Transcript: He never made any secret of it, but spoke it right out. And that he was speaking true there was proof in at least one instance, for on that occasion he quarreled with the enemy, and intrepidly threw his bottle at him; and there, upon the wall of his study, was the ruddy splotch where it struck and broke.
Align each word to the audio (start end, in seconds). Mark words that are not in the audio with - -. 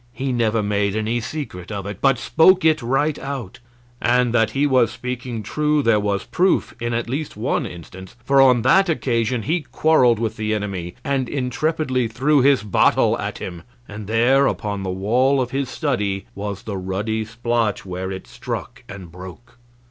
He 0.13 0.31
never 0.31 0.63
made 0.63 0.95
any 0.95 1.19
secret 1.19 1.71
of 1.71 1.85
it, 1.85 1.99
but 2.01 2.17
spoke 2.17 2.65
it 2.65 2.81
right 2.81 3.19
out. 3.19 3.59
And 4.01 4.33
that 4.33 4.49
he 4.49 4.65
was 4.65 4.89
speaking 4.91 5.43
true 5.43 5.83
there 5.83 5.99
was 5.99 6.23
proof 6.23 6.73
in 6.79 6.91
at 6.95 7.07
least 7.07 7.37
one 7.37 7.67
instance, 7.67 8.15
for 8.23 8.41
on 8.41 8.63
that 8.63 8.89
occasion 8.89 9.43
he 9.43 9.61
quarreled 9.71 10.17
with 10.17 10.37
the 10.37 10.55
enemy, 10.55 10.95
and 11.03 11.29
intrepidly 11.29 12.07
threw 12.07 12.41
his 12.41 12.63
bottle 12.63 13.15
at 13.19 13.37
him; 13.37 13.61
and 13.87 14.07
there, 14.07 14.47
upon 14.47 14.81
the 14.81 14.89
wall 14.89 15.39
of 15.39 15.51
his 15.51 15.69
study, 15.69 16.25
was 16.33 16.63
the 16.63 16.77
ruddy 16.77 17.23
splotch 17.23 17.85
where 17.85 18.11
it 18.11 18.25
struck 18.25 18.83
and 18.89 19.11
broke. 19.11 19.59